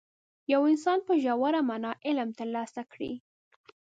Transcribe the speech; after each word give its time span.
یو 0.51 0.61
انسان 0.71 0.99
په 1.07 1.13
ژوره 1.23 1.61
معنا 1.69 1.91
علم 2.07 2.29
ترلاسه 2.39 2.81
کړي. 2.91 3.13